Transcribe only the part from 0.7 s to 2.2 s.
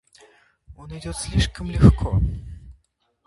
Он одет слишком легко.